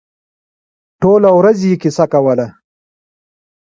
ټوله 1.01 1.29
ورځ 1.39 1.59
یې 1.69 1.75
کیسه 1.81 2.05
کوله. 2.13 2.47